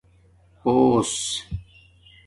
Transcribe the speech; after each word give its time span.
پݸس 0.63 1.17